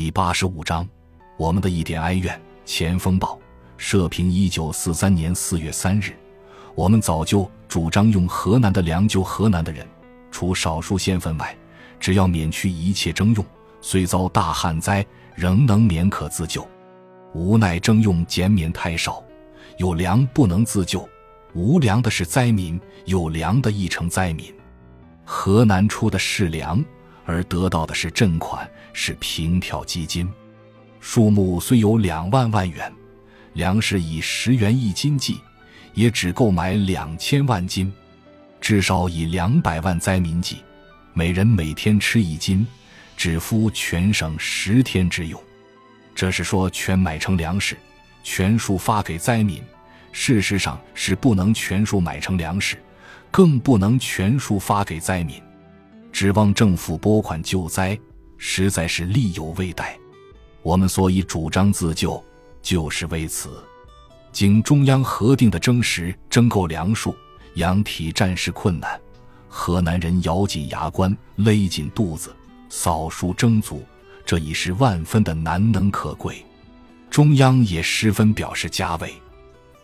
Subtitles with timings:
[0.00, 0.88] 第八十五章，
[1.36, 2.40] 我们的一点哀怨。
[2.64, 3.36] 前锋报
[3.76, 6.12] 社评：一九四三年四月三日，
[6.76, 9.84] 我们早就主张用河南的粮救河南的人，
[10.30, 11.52] 除少数县份外，
[11.98, 13.44] 只要免去一切征用，
[13.80, 16.64] 虽遭大旱灾，仍能免可自救。
[17.34, 19.20] 无奈征用减免太少，
[19.78, 21.08] 有粮不能自救，
[21.54, 24.54] 无粮的是灾民，有粮的亦成灾民。
[25.24, 26.84] 河南出的是粮，
[27.24, 28.70] 而得到的是赈款，
[29.00, 30.28] 是平票基金，
[30.98, 32.92] 数目虽有两万万元，
[33.52, 35.40] 粮食以十元一斤计，
[35.94, 37.92] 也只购买两千万斤，
[38.60, 40.56] 至少以两百万灾民计，
[41.14, 42.66] 每人每天吃一斤，
[43.16, 45.40] 只敷全省十天之用。
[46.12, 47.76] 这是说全买成粮食，
[48.24, 49.62] 全数发给灾民。
[50.10, 52.76] 事实上是不能全数买成粮食。
[53.30, 55.40] 更不能全数发给灾民，
[56.10, 57.96] 指望政府拨款救灾，
[58.38, 59.98] 实在是力有未逮。
[60.62, 62.24] 我们所以主张自救，
[62.62, 63.62] 就是为此。
[64.32, 67.14] 经中央核定的征时征购粮数，
[67.54, 69.00] 养体战时困难，
[69.48, 72.34] 河南人咬紧牙关，勒紧肚子，
[72.68, 73.84] 扫书征足，
[74.24, 76.44] 这已是万分的难能可贵。
[77.10, 79.12] 中央也十分表示嘉慰。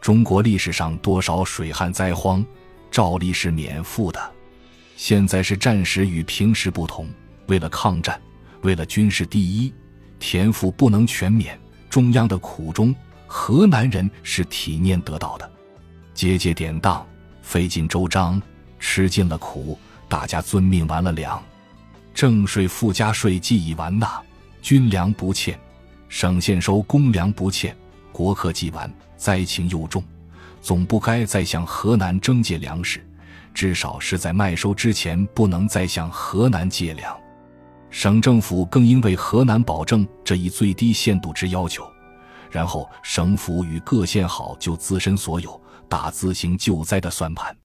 [0.01, 2.45] 中国历史上多少水旱灾荒？
[2.91, 4.33] 照例是免付的，
[4.97, 7.09] 现在是战时与平时不同。
[7.47, 8.20] 为了抗战，
[8.65, 9.73] 为了军事第一，
[10.19, 11.59] 田赋不能全免。
[11.91, 12.93] 中央的苦衷，
[13.27, 15.48] 河南人是体念得到的。
[16.15, 17.07] 节节典当，
[17.42, 18.41] 费尽周章，
[18.81, 21.41] 吃尽了苦，大家遵命完了粮，
[22.15, 24.20] 正税附加税既已完纳，
[24.62, 25.59] 军粮不欠，
[26.09, 27.77] 省县收公粮不欠，
[28.12, 30.03] 国客既完，灾情又重。
[30.62, 33.07] 总不该再向河南征借粮食，
[33.53, 37.15] 至少是在麦收之前不能再向河南借粮。
[37.95, 41.89] 省政府更应为河南保证这一最低限度之要求，
[42.51, 47.56] 然后省府与各县好就自身所有，打自行救灾的算盘。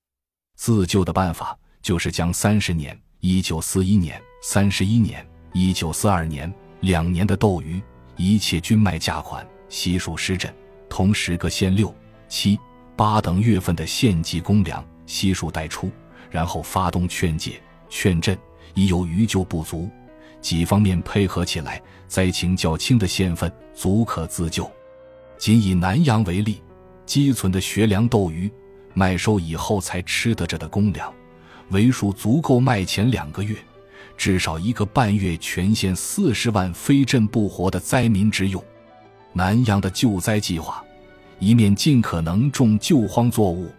[0.56, 7.82] 自救的办法就是将三十年、一九四一年、三十一年、一九四二年两年的斗鱼
[8.16, 10.54] 一切均卖价款悉数施赈，
[10.88, 11.94] 同时各县六
[12.28, 12.58] 七。
[12.96, 15.90] 八等月份的县级公粮悉数代出，
[16.30, 17.60] 然后发动劝诫、
[17.90, 18.38] 劝赈，
[18.76, 19.90] 已有余救不足，
[20.42, 24.70] 几方面配合起来，灾情较轻的县份足可自救。
[25.38, 26.62] 仅以南阳为例，
[27.06, 28.52] 积存的学粮斗鱼，
[28.94, 31.14] 麦收以后才吃得着的公粮，
[31.70, 33.56] 为数足够卖前两个月，
[34.18, 38.64] 至少一个半月全县四十万非赈不活的灾民之用。
[39.34, 40.84] 南阳的救灾计划。
[41.42, 43.72] 一面尽可能种救荒作物，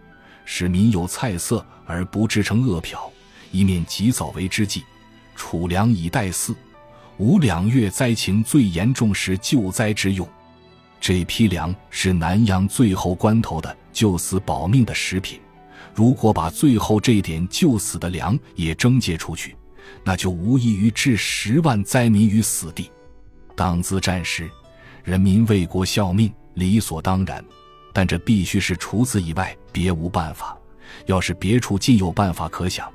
[0.45, 2.97] 使民有菜色而不制成饿殍；
[3.51, 4.83] 一面及早为之计，
[5.41, 6.53] 储粮以待嗣。
[7.17, 10.27] 五两月灾情最严重时救灾之用。
[10.99, 15.39] 这批粮是南阳最后关头的救死保命的食品。
[15.95, 19.55] 如果把最后这点救死的粮也征借出去，
[20.03, 22.91] 那就无异于置十万灾民于死地。
[23.55, 24.47] 当自战时，
[25.03, 26.31] 人民为国效命。
[26.53, 27.43] 理所当然，
[27.93, 30.55] 但这必须是除此以外别无办法。
[31.07, 32.87] 要是别处尽有办法可想，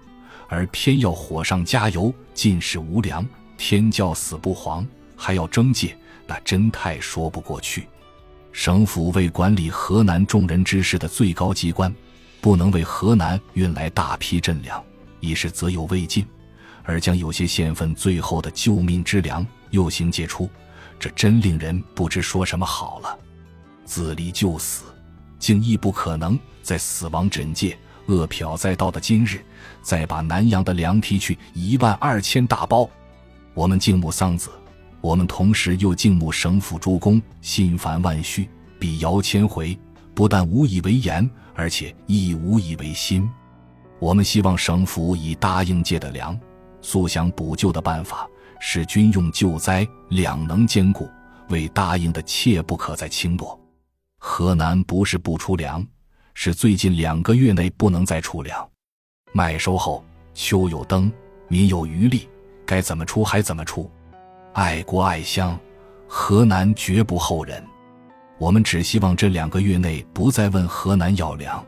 [0.49, 3.27] 而偏要火上加油，尽是无粮，
[3.57, 4.87] 天叫死不黄，
[5.17, 5.97] 还要征借，
[6.27, 7.89] 那真太说不过去。
[8.53, 11.95] 省府为管理河南众人之事的最高机关，
[12.41, 14.83] 不能为河南运来大批赈粮，
[15.21, 16.25] 已是责有未尽，
[16.83, 20.49] 而将有些县份最后的救命之粮又行借出，
[20.99, 23.19] 这真令人不知说什么好了。
[23.85, 24.85] 自立救死，
[25.39, 29.41] 竟亦不可能在死亡枕界、饿殍再到的今日，
[29.83, 32.89] 再把南阳的粮提去一万二千大包。
[33.55, 34.51] 我们敬慕桑梓，
[35.01, 39.79] 我们同时又敬慕省府诸公，心烦万绪，必遥千回，
[40.15, 43.29] 不但无以为言，而且亦无以为心。
[43.99, 46.39] 我们希望省府以答应借的粮，
[46.83, 48.29] 速想补救的办法，
[48.61, 51.09] 使军用救灾两能兼顾。
[51.49, 53.59] 为答应的，切不可再轻诺。
[54.19, 55.87] 河南不是不出粮，
[56.39, 58.69] 是最近两个月内不能再出粮。
[59.33, 60.05] 麦收后，
[60.35, 61.11] 秋有灯，
[61.49, 62.29] 民有余力，
[62.67, 63.91] 该怎么出还怎么出。
[64.53, 65.59] 爱国爱乡，
[66.07, 67.65] 河南绝不后人。
[68.37, 71.65] 我们只希望这两个月内不再问河南要粮。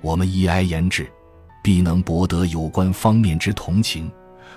[0.00, 1.08] 我们一哀言志，
[1.62, 4.10] 必能博得有关方面之同情，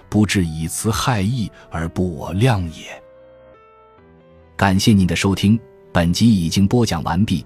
[0.09, 2.99] 不致以词害义而不我量也。
[4.55, 5.57] 感谢您的收听。
[5.93, 7.45] 本集已经播讲完毕，